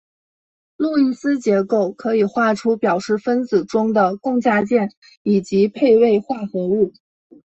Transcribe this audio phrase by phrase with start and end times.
[0.77, 4.89] 路易斯结构可以画出表示分子中的共价键
[5.21, 6.91] 以及配位化合物。